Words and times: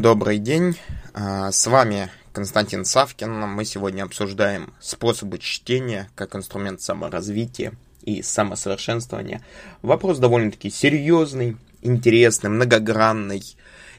Добрый 0.00 0.38
день, 0.38 0.76
а, 1.12 1.52
с 1.52 1.68
вами 1.68 2.10
Константин 2.32 2.84
Савкин. 2.84 3.30
Мы 3.30 3.64
сегодня 3.64 4.02
обсуждаем 4.02 4.72
способы 4.80 5.38
чтения 5.38 6.10
как 6.16 6.34
инструмент 6.34 6.80
саморазвития 6.80 7.74
и 8.02 8.20
самосовершенствования. 8.20 9.40
Вопрос 9.82 10.18
довольно-таки 10.18 10.68
серьезный, 10.68 11.58
интересный, 11.80 12.50
многогранный. 12.50 13.44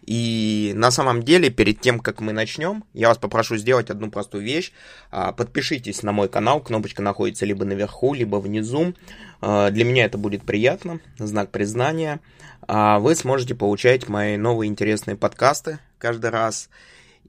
И 0.06 0.74
на 0.76 0.92
самом 0.92 1.24
деле, 1.24 1.50
перед 1.50 1.80
тем, 1.80 2.00
как 2.02 2.20
мы 2.20 2.34
начнем, 2.34 2.84
я 2.94 3.08
вас 3.08 3.18
попрошу 3.18 3.56
сделать 3.56 3.90
одну 3.90 4.12
простую 4.12 4.44
вещь. 4.44 4.74
А, 5.12 5.32
подпишитесь 5.32 6.04
на 6.04 6.12
мой 6.12 6.28
канал, 6.28 6.60
кнопочка 6.60 7.02
находится 7.02 7.46
либо 7.46 7.64
наверху, 7.64 8.14
либо 8.14 8.36
внизу. 8.36 8.94
А, 9.40 9.72
для 9.72 9.86
меня 9.86 10.04
это 10.04 10.18
будет 10.18 10.44
приятно, 10.44 11.00
знак 11.18 11.52
признания. 11.52 12.20
Вы 12.68 13.14
сможете 13.14 13.54
получать 13.54 14.10
мои 14.10 14.38
новые 14.38 14.70
интересные 14.70 15.16
подкасты 15.16 15.78
каждый 15.98 16.30
раз. 16.30 16.70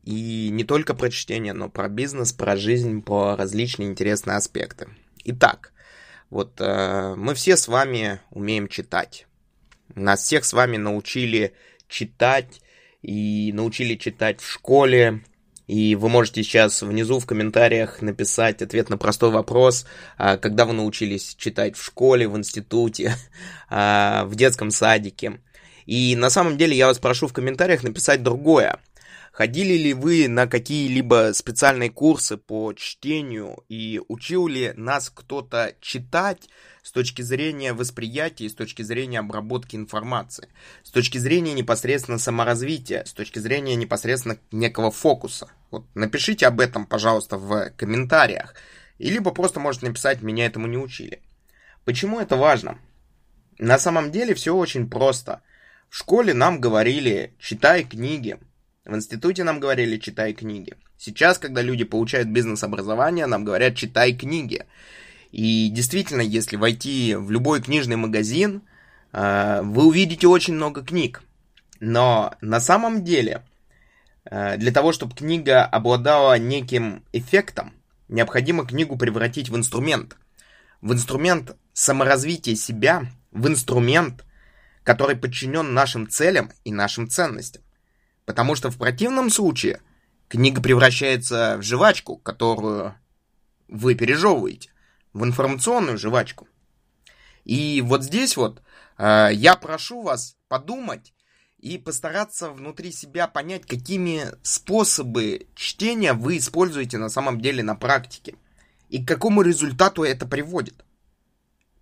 И 0.04 0.50
не 0.52 0.64
только 0.64 0.94
про 0.94 1.10
чтение, 1.10 1.52
но 1.52 1.68
про 1.68 1.88
бизнес, 1.88 2.32
про 2.32 2.56
жизнь, 2.56 3.02
про 3.02 3.36
различные 3.36 3.88
интересные 3.88 4.36
аспекты. 4.36 4.88
Итак, 5.24 5.72
вот 6.30 6.60
э, 6.60 7.14
мы 7.16 7.34
все 7.34 7.56
с 7.56 7.68
вами 7.68 8.20
умеем 8.30 8.68
читать. 8.68 9.26
Нас 9.94 10.22
всех 10.22 10.44
с 10.44 10.52
вами 10.52 10.76
научили 10.76 11.54
читать 11.88 12.60
и 13.02 13.52
научили 13.52 13.94
читать 13.94 14.40
в 14.40 14.50
школе. 14.50 15.22
И 15.66 15.96
вы 15.96 16.08
можете 16.08 16.44
сейчас 16.44 16.82
внизу 16.82 17.18
в 17.18 17.26
комментариях 17.26 18.00
написать 18.00 18.62
ответ 18.62 18.88
на 18.88 18.98
простой 18.98 19.30
вопрос, 19.30 19.86
а, 20.16 20.36
когда 20.36 20.64
вы 20.64 20.72
научились 20.72 21.34
читать 21.34 21.76
в 21.76 21.84
школе, 21.84 22.28
в 22.28 22.36
институте, 22.36 23.16
а, 23.68 24.24
в 24.26 24.36
детском 24.36 24.70
садике. 24.70 25.40
И 25.86 26.16
на 26.16 26.30
самом 26.30 26.58
деле 26.58 26.76
я 26.76 26.88
вас 26.88 26.98
прошу 26.98 27.28
в 27.28 27.32
комментариях 27.32 27.82
написать 27.82 28.22
другое. 28.22 28.80
Ходили 29.32 29.74
ли 29.74 29.92
вы 29.92 30.28
на 30.28 30.46
какие-либо 30.46 31.32
специальные 31.34 31.90
курсы 31.90 32.38
по 32.38 32.72
чтению 32.72 33.64
и 33.68 34.00
учил 34.08 34.48
ли 34.48 34.72
нас 34.76 35.10
кто-то 35.10 35.74
читать 35.80 36.48
с 36.82 36.90
точки 36.90 37.20
зрения 37.20 37.74
восприятия, 37.74 38.48
с 38.48 38.54
точки 38.54 38.80
зрения 38.80 39.18
обработки 39.18 39.76
информации, 39.76 40.48
с 40.82 40.90
точки 40.90 41.18
зрения 41.18 41.52
непосредственно 41.52 42.18
саморазвития, 42.18 43.04
с 43.04 43.12
точки 43.12 43.38
зрения 43.38 43.74
непосредственно 43.74 44.38
некого 44.52 44.90
фокуса? 44.90 45.50
Вот 45.70 45.84
напишите 45.94 46.46
об 46.46 46.58
этом, 46.58 46.86
пожалуйста, 46.86 47.36
в 47.36 47.70
комментариях. 47.76 48.54
И 48.96 49.10
либо 49.10 49.32
просто 49.32 49.60
можете 49.60 49.86
написать 49.86 50.22
«меня 50.22 50.46
этому 50.46 50.66
не 50.66 50.78
учили». 50.78 51.20
Почему 51.84 52.20
это 52.20 52.36
важно? 52.36 52.78
На 53.58 53.78
самом 53.78 54.10
деле 54.10 54.34
все 54.34 54.54
очень 54.54 54.88
просто. 54.88 55.42
В 55.96 55.98
школе 56.00 56.34
нам 56.34 56.60
говорили 56.60 57.32
«читай 57.38 57.82
книги», 57.82 58.36
в 58.84 58.94
институте 58.94 59.44
нам 59.44 59.60
говорили 59.60 59.96
«читай 59.96 60.34
книги». 60.34 60.74
Сейчас, 60.98 61.38
когда 61.38 61.62
люди 61.62 61.84
получают 61.84 62.28
бизнес-образование, 62.28 63.24
нам 63.24 63.46
говорят 63.46 63.76
«читай 63.76 64.12
книги». 64.12 64.66
И 65.32 65.70
действительно, 65.70 66.20
если 66.20 66.56
войти 66.56 67.14
в 67.14 67.30
любой 67.30 67.62
книжный 67.62 67.96
магазин, 67.96 68.60
э, 69.14 69.62
вы 69.62 69.86
увидите 69.86 70.26
очень 70.28 70.52
много 70.52 70.84
книг. 70.84 71.22
Но 71.80 72.34
на 72.42 72.60
самом 72.60 73.02
деле, 73.02 73.42
э, 74.26 74.58
для 74.58 74.72
того, 74.72 74.92
чтобы 74.92 75.14
книга 75.14 75.64
обладала 75.64 76.38
неким 76.38 77.04
эффектом, 77.14 77.72
необходимо 78.08 78.66
книгу 78.66 78.98
превратить 78.98 79.48
в 79.48 79.56
инструмент. 79.56 80.18
В 80.82 80.92
инструмент 80.92 81.56
саморазвития 81.72 82.54
себя, 82.54 83.06
в 83.32 83.48
инструмент, 83.48 84.25
который 84.86 85.16
подчинен 85.16 85.74
нашим 85.74 86.08
целям 86.08 86.52
и 86.62 86.72
нашим 86.72 87.10
ценностям. 87.10 87.60
Потому 88.24 88.54
что 88.54 88.70
в 88.70 88.78
противном 88.78 89.30
случае 89.30 89.82
книга 90.28 90.62
превращается 90.62 91.56
в 91.58 91.62
жвачку, 91.62 92.18
которую 92.18 92.94
вы 93.66 93.96
пережевываете, 93.96 94.70
в 95.12 95.24
информационную 95.24 95.98
жвачку. 95.98 96.46
И 97.44 97.82
вот 97.84 98.04
здесь 98.04 98.36
вот 98.36 98.62
э, 98.96 99.30
я 99.32 99.56
прошу 99.56 100.02
вас 100.02 100.36
подумать 100.46 101.12
и 101.58 101.78
постараться 101.78 102.50
внутри 102.50 102.92
себя 102.92 103.26
понять, 103.26 103.66
какими 103.66 104.26
способы 104.42 105.48
чтения 105.56 106.12
вы 106.12 106.38
используете 106.38 106.98
на 106.98 107.08
самом 107.08 107.40
деле 107.40 107.64
на 107.64 107.74
практике. 107.74 108.36
И 108.88 109.04
к 109.04 109.08
какому 109.08 109.42
результату 109.42 110.04
это 110.04 110.26
приводит. 110.26 110.84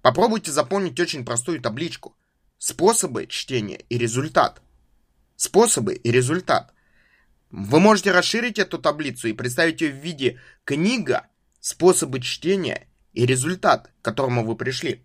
Попробуйте 0.00 0.50
запомнить 0.53 0.98
очень 0.98 1.26
простую 1.26 1.60
табличку. 1.60 2.16
Способы 2.66 3.26
чтения 3.26 3.84
и 3.91 3.98
результат 3.98 4.62
способы 5.36 5.97
и 5.97 6.10
результат. 6.10 6.72
Вы 7.50 7.78
можете 7.78 8.10
расширить 8.10 8.58
эту 8.58 8.78
таблицу 8.78 9.28
и 9.28 9.34
представить 9.34 9.82
ее 9.82 9.92
в 9.92 9.97
виде 9.97 10.41
книга, 10.64 11.26
способы 11.60 12.20
чтения 12.20 12.88
и 13.12 13.26
результат, 13.26 13.91
к 14.00 14.04
которому 14.04 14.47
вы 14.47 14.56
пришли. 14.56 15.04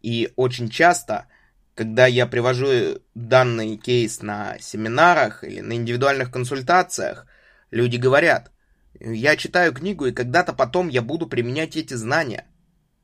И 0.00 0.32
очень 0.36 0.70
часто, 0.70 1.26
когда 1.74 2.06
я 2.06 2.26
привожу 2.26 3.02
данный 3.14 3.76
кейс 3.76 4.22
на 4.22 4.58
семинарах 4.58 5.44
или 5.44 5.60
на 5.60 5.74
индивидуальных 5.74 6.30
консультациях, 6.30 7.26
люди 7.70 7.98
говорят, 7.98 8.52
я 8.98 9.36
читаю 9.36 9.74
книгу, 9.74 10.06
и 10.06 10.12
когда-то 10.12 10.54
потом 10.54 10.88
я 10.88 11.02
буду 11.02 11.26
применять 11.26 11.76
эти 11.76 11.92
знания. 11.92 12.46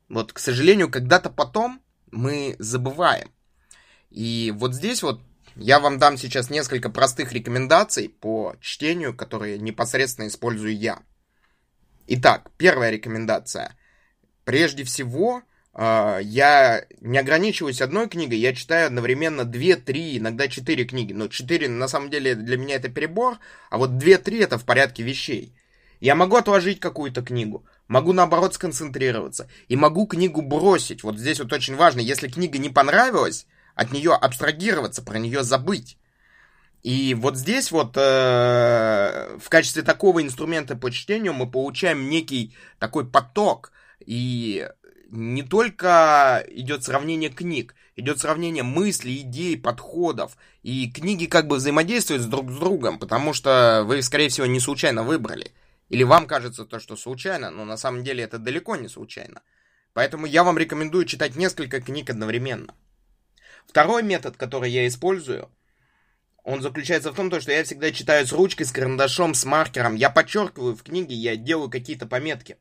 Вот, 0.09 0.33
к 0.33 0.39
сожалению, 0.39 0.89
когда-то 0.89 1.29
потом 1.29 1.79
мы 2.09 2.55
забываем. 2.57 3.34
И 4.15 4.53
вот 4.55 4.73
здесь 4.73 5.03
вот 5.03 5.19
я 5.57 5.81
вам 5.81 5.99
дам 5.99 6.15
сейчас 6.17 6.49
несколько 6.49 6.89
простых 6.89 7.33
рекомендаций 7.33 8.07
по 8.07 8.55
чтению, 8.61 9.13
которые 9.13 9.57
непосредственно 9.57 10.27
использую 10.27 10.77
я. 10.77 10.99
Итак, 12.07 12.49
первая 12.57 12.91
рекомендация. 12.91 13.75
Прежде 14.45 14.85
всего, 14.85 15.41
э, 15.73 16.19
я 16.23 16.85
не 17.01 17.17
ограничиваюсь 17.17 17.81
одной 17.81 18.07
книгой, 18.07 18.37
я 18.37 18.55
читаю 18.55 18.87
одновременно 18.87 19.41
2-3, 19.41 20.17
иногда 20.17 20.47
4 20.47 20.85
книги. 20.85 21.11
Но 21.11 21.27
4 21.27 21.67
на 21.67 21.89
самом 21.89 22.09
деле 22.09 22.35
для 22.35 22.57
меня 22.57 22.75
это 22.75 22.87
перебор, 22.87 23.37
а 23.69 23.77
вот 23.77 23.91
2-3 23.91 24.43
это 24.43 24.57
в 24.57 24.63
порядке 24.63 25.03
вещей. 25.03 25.53
Я 25.99 26.15
могу 26.15 26.37
отложить 26.37 26.79
какую-то 26.79 27.21
книгу, 27.21 27.65
могу 27.89 28.13
наоборот 28.13 28.53
сконцентрироваться, 28.53 29.49
и 29.67 29.75
могу 29.75 30.07
книгу 30.07 30.41
бросить. 30.41 31.03
Вот 31.03 31.17
здесь 31.17 31.39
вот 31.39 31.51
очень 31.51 31.75
важно, 31.75 31.99
если 31.99 32.29
книга 32.29 32.57
не 32.57 32.69
понравилась, 32.69 33.45
от 33.75 33.91
нее 33.91 34.13
абстрагироваться, 34.13 35.03
про 35.03 35.19
нее 35.19 35.43
забыть. 35.43 35.97
И 36.85 37.15
вот 37.15 37.35
здесь 37.35 37.71
вот 37.71 37.97
э, 37.97 39.37
в 39.39 39.49
качестве 39.49 39.81
такого 39.81 40.21
инструмента 40.21 40.75
по 40.75 40.91
чтению 40.91 41.33
мы 41.33 41.49
получаем 41.49 42.09
некий 42.09 42.55
такой 42.77 43.09
поток. 43.09 43.71
И 44.05 44.69
не 45.09 45.41
только 45.41 46.45
идет 46.51 46.83
сравнение 46.83 47.31
книг, 47.31 47.73
идет 47.95 48.19
сравнение 48.19 48.61
мыслей, 48.61 49.21
идей, 49.21 49.57
подходов. 49.57 50.37
И 50.61 50.91
книги 50.91 51.25
как 51.25 51.47
бы 51.47 51.55
взаимодействуют 51.55 52.29
друг 52.29 52.51
с 52.51 52.57
другом, 52.57 52.99
потому 52.99 53.33
что 53.33 53.83
вы, 53.85 54.03
скорее 54.03 54.29
всего, 54.29 54.45
не 54.45 54.59
случайно 54.59 55.03
выбрали. 55.03 55.53
Или 55.89 56.03
вам 56.03 56.27
кажется 56.27 56.65
то, 56.65 56.79
что 56.79 56.95
случайно, 56.95 57.49
но 57.49 57.65
на 57.65 57.77
самом 57.77 58.03
деле 58.03 58.23
это 58.23 58.37
далеко 58.37 58.75
не 58.75 58.89
случайно. 58.89 59.41
Поэтому 59.93 60.27
я 60.27 60.43
вам 60.43 60.57
рекомендую 60.59 61.05
читать 61.05 61.35
несколько 61.35 61.81
книг 61.81 62.11
одновременно. 62.11 62.75
Второй 63.67 64.03
метод, 64.03 64.37
который 64.37 64.71
я 64.71 64.87
использую, 64.87 65.49
он 66.43 66.61
заключается 66.61 67.11
в 67.11 67.15
том, 67.15 67.31
что 67.41 67.51
я 67.51 67.63
всегда 67.63 67.91
читаю 67.91 68.25
с 68.25 68.31
ручкой, 68.31 68.65
с 68.65 68.71
карандашом, 68.71 69.33
с 69.33 69.45
маркером. 69.45 69.95
Я 69.95 70.09
подчеркиваю 70.11 70.75
в 70.75 70.83
книге, 70.83 71.15
я 71.15 71.35
делаю 71.35 71.69
какие-то 71.69 72.05
пометки. 72.05 72.57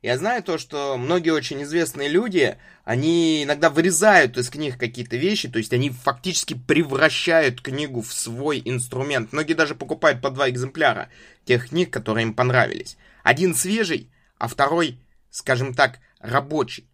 Я 0.00 0.16
знаю 0.16 0.44
то, 0.44 0.58
что 0.58 0.96
многие 0.96 1.30
очень 1.30 1.62
известные 1.64 2.08
люди, 2.08 2.56
они 2.84 3.42
иногда 3.42 3.68
вырезают 3.68 4.38
из 4.38 4.48
книг 4.48 4.78
какие-то 4.78 5.16
вещи, 5.16 5.48
то 5.48 5.58
есть 5.58 5.72
они 5.72 5.90
фактически 5.90 6.54
превращают 6.54 7.60
книгу 7.60 8.00
в 8.00 8.12
свой 8.12 8.62
инструмент. 8.64 9.32
Многие 9.32 9.54
даже 9.54 9.74
покупают 9.74 10.22
по 10.22 10.30
два 10.30 10.48
экземпляра 10.48 11.10
тех 11.44 11.68
книг, 11.68 11.92
которые 11.92 12.22
им 12.22 12.34
понравились. 12.34 12.96
Один 13.24 13.56
свежий, 13.56 14.10
а 14.38 14.46
второй, 14.46 15.00
скажем 15.30 15.74
так, 15.74 15.98
рабочий. 16.20 16.88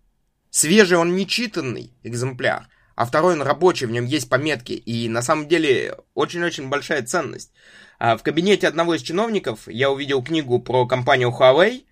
Свежий 0.48 0.96
он 0.96 1.14
нечитанный 1.14 1.92
экземпляр, 2.02 2.68
а 2.94 3.06
второй 3.06 3.34
он 3.34 3.42
рабочий, 3.42 3.86
в 3.86 3.90
нем 3.90 4.04
есть 4.04 4.28
пометки, 4.28 4.72
и 4.72 5.08
на 5.08 5.22
самом 5.22 5.48
деле 5.48 5.96
очень-очень 6.14 6.68
большая 6.68 7.02
ценность. 7.02 7.52
А 7.98 8.16
в 8.16 8.22
кабинете 8.22 8.68
одного 8.68 8.94
из 8.94 9.02
чиновников 9.02 9.66
я 9.66 9.90
увидел 9.90 10.22
книгу 10.22 10.58
про 10.60 10.86
компанию 10.86 11.30
Huawei, 11.30 11.84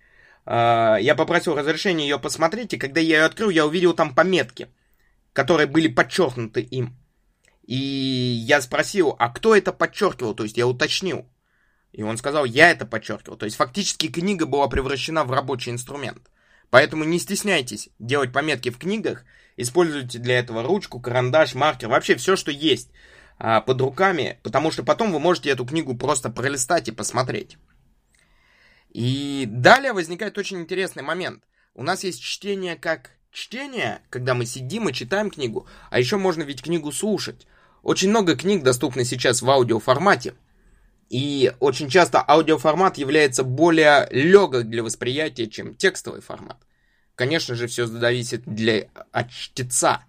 а, 0.45 0.97
я 0.97 1.15
попросил 1.15 1.55
разрешения 1.55 2.03
ее 2.03 2.19
посмотреть, 2.19 2.73
и 2.73 2.77
когда 2.77 3.01
я 3.01 3.17
ее 3.19 3.25
открыл, 3.25 3.49
я 3.49 3.65
увидел 3.65 3.93
там 3.93 4.13
пометки, 4.13 4.67
которые 5.33 5.67
были 5.67 5.87
подчеркнуты 5.87 6.61
им. 6.61 6.95
И 7.65 7.75
я 7.75 8.61
спросил, 8.61 9.15
а 9.19 9.29
кто 9.29 9.55
это 9.55 9.71
подчеркивал, 9.71 10.33
то 10.35 10.43
есть 10.43 10.57
я 10.57 10.67
уточнил. 10.67 11.25
И 11.93 12.03
он 12.03 12.17
сказал, 12.17 12.43
я 12.45 12.71
это 12.71 12.85
подчеркивал. 12.85 13.37
То 13.37 13.45
есть 13.45 13.55
фактически 13.55 14.07
книга 14.07 14.45
была 14.45 14.67
превращена 14.67 15.23
в 15.23 15.31
рабочий 15.31 15.71
инструмент. 15.71 16.29
Поэтому 16.73 17.03
не 17.03 17.19
стесняйтесь 17.19 17.89
делать 17.99 18.33
пометки 18.33 18.69
в 18.69 18.79
книгах, 18.79 19.25
используйте 19.57 20.17
для 20.17 20.39
этого 20.39 20.63
ручку, 20.63 20.99
карандаш, 20.99 21.53
маркер, 21.53 21.87
вообще 21.87 22.15
все, 22.15 22.35
что 22.35 22.49
есть. 22.49 22.89
а, 23.37 23.61
под 23.61 23.79
руками, 23.79 24.39
потому 24.41 24.71
что 24.71 24.81
потом 24.81 25.11
вы 25.11 25.19
можете 25.19 25.51
эту 25.51 25.65
книгу 25.67 25.95
просто 25.95 26.31
пролистать 26.31 26.87
и 26.87 26.91
посмотреть. 26.91 27.59
И 28.89 29.45
далее 29.47 29.93
возникает 29.93 30.39
очень 30.39 30.61
интересный 30.61 31.03
момент. 31.03 31.43
У 31.75 31.83
нас 31.83 32.03
есть 32.03 32.23
чтение 32.23 32.75
как 32.75 33.11
чтение, 33.31 34.01
когда 34.09 34.33
мы 34.33 34.47
сидим 34.47 34.89
и 34.89 34.93
читаем 34.93 35.29
книгу, 35.29 35.67
а 35.91 35.99
еще 35.99 36.17
можно 36.17 36.41
ведь 36.41 36.63
книгу 36.63 36.91
слушать. 36.91 37.45
Очень 37.83 38.09
много 38.09 38.35
книг 38.35 38.63
доступны 38.63 39.05
сейчас 39.05 39.43
в 39.43 39.49
аудиоформате. 39.51 40.33
И 41.09 41.51
очень 41.59 41.89
часто 41.89 42.23
аудиоформат 42.27 42.97
является 42.97 43.43
более 43.43 44.07
легок 44.11 44.63
для 44.63 44.83
восприятия, 44.83 45.47
чем 45.47 45.75
текстовый 45.75 46.21
формат. 46.21 46.57
Конечно 47.15 47.55
же, 47.55 47.67
все 47.67 47.85
зависит 47.85 48.43
для, 48.45 48.87
от 49.11 49.29
чтеца. 49.29 50.03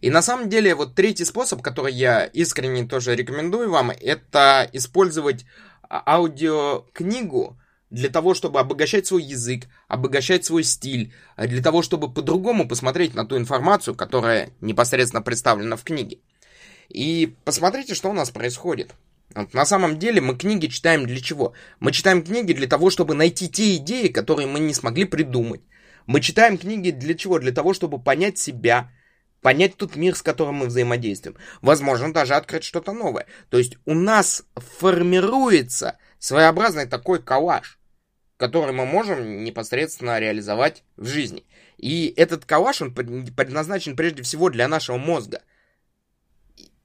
И 0.00 0.10
на 0.10 0.22
самом 0.22 0.48
деле, 0.48 0.74
вот 0.74 0.94
третий 0.94 1.24
способ, 1.24 1.62
который 1.62 1.92
я 1.92 2.24
искренне 2.26 2.86
тоже 2.86 3.16
рекомендую 3.16 3.70
вам, 3.70 3.90
это 3.90 4.68
использовать 4.72 5.44
аудиокнигу 5.88 7.58
для 7.90 8.08
того, 8.08 8.34
чтобы 8.34 8.60
обогащать 8.60 9.06
свой 9.06 9.22
язык, 9.22 9.64
обогащать 9.88 10.44
свой 10.44 10.64
стиль, 10.64 11.12
для 11.36 11.62
того, 11.62 11.82
чтобы 11.82 12.12
по-другому 12.12 12.68
посмотреть 12.68 13.14
на 13.14 13.24
ту 13.24 13.36
информацию, 13.36 13.94
которая 13.94 14.50
непосредственно 14.60 15.22
представлена 15.22 15.76
в 15.76 15.84
книге. 15.84 16.18
И 16.88 17.36
посмотрите, 17.44 17.94
что 17.94 18.10
у 18.10 18.12
нас 18.12 18.30
происходит. 18.30 18.94
На 19.34 19.64
самом 19.64 19.98
деле 19.98 20.20
мы 20.20 20.36
книги 20.36 20.68
читаем 20.68 21.06
для 21.06 21.20
чего? 21.20 21.54
Мы 21.80 21.90
читаем 21.90 22.22
книги 22.22 22.52
для 22.52 22.68
того, 22.68 22.90
чтобы 22.90 23.14
найти 23.14 23.48
те 23.48 23.76
идеи, 23.76 24.08
которые 24.08 24.46
мы 24.46 24.60
не 24.60 24.74
смогли 24.74 25.04
придумать. 25.04 25.62
Мы 26.06 26.20
читаем 26.20 26.56
книги 26.56 26.90
для 26.90 27.14
чего? 27.14 27.40
Для 27.40 27.50
того, 27.50 27.74
чтобы 27.74 27.98
понять 28.00 28.38
себя, 28.38 28.92
понять 29.42 29.76
тот 29.76 29.96
мир, 29.96 30.14
с 30.14 30.22
которым 30.22 30.56
мы 30.56 30.66
взаимодействуем. 30.66 31.36
Возможно, 31.62 32.12
даже 32.12 32.34
открыть 32.34 32.62
что-то 32.62 32.92
новое. 32.92 33.26
То 33.50 33.58
есть 33.58 33.76
у 33.86 33.94
нас 33.94 34.44
формируется 34.78 35.98
своеобразный 36.20 36.86
такой 36.86 37.20
коллаж, 37.20 37.80
который 38.36 38.72
мы 38.72 38.86
можем 38.86 39.42
непосредственно 39.42 40.20
реализовать 40.20 40.84
в 40.96 41.06
жизни. 41.06 41.44
И 41.76 42.14
этот 42.16 42.44
коллаж, 42.44 42.82
он 42.82 42.94
предназначен 42.94 43.96
прежде 43.96 44.22
всего 44.22 44.48
для 44.48 44.68
нашего 44.68 44.96
мозга– 44.96 45.42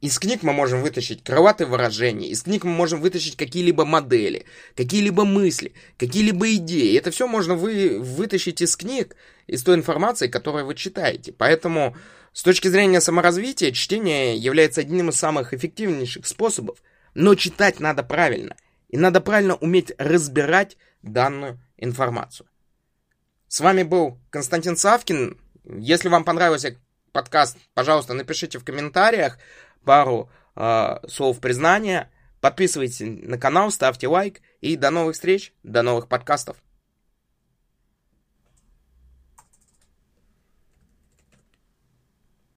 из 0.02 0.18
книг 0.18 0.44
мы 0.44 0.54
можем 0.54 0.82
вытащить 0.82 1.24
крылатые 1.24 1.68
выражения, 1.68 2.30
из 2.30 2.44
книг 2.44 2.64
мы 2.64 2.72
можем 2.72 3.02
вытащить 3.02 3.36
какие-либо 3.36 3.84
модели, 3.84 4.46
какие-либо 4.76 5.26
мысли, 5.26 5.74
какие-либо 5.98 6.54
идеи. 6.56 6.98
Это 6.98 7.12
все 7.12 7.28
можно 7.28 7.56
вы, 7.56 8.00
вытащить 8.00 8.62
из 8.62 8.78
книг, 8.78 9.16
из 9.48 9.62
той 9.64 9.76
информации, 9.76 10.28
которую 10.28 10.66
вы 10.66 10.76
читаете. 10.76 11.34
Поэтому 11.34 11.98
с 12.32 12.44
точки 12.44 12.70
зрения 12.70 13.02
саморазвития 13.02 13.72
чтение 13.72 14.38
является 14.38 14.82
одним 14.82 15.10
из 15.10 15.16
самых 15.16 15.54
эффективнейших 15.54 16.26
способов. 16.26 16.82
Но 17.14 17.36
читать 17.36 17.82
надо 17.82 18.02
правильно. 18.04 18.56
И 18.88 18.98
надо 18.98 19.20
правильно 19.20 19.56
уметь 19.56 19.92
разбирать 19.98 20.78
данную 21.02 21.60
информацию. 21.78 22.48
С 23.50 23.60
вами 23.60 23.84
был 23.84 24.18
Константин 24.30 24.78
Савкин. 24.78 25.38
Если 25.66 26.08
вам 26.08 26.24
понравился 26.24 26.78
подкаст, 27.12 27.58
пожалуйста, 27.74 28.14
напишите 28.14 28.60
в 28.60 28.64
комментариях 28.64 29.38
пару 29.90 30.30
э, 30.56 30.98
слов 31.08 31.40
признания. 31.40 32.12
Подписывайтесь 32.42 33.02
на 33.02 33.40
канал, 33.40 33.72
ставьте 33.72 34.08
лайк. 34.08 34.40
И 34.62 34.76
до 34.76 34.92
новых 34.92 35.16
встреч, 35.16 35.52
до 35.64 35.82
новых 35.82 36.08
подкастов. 36.08 36.58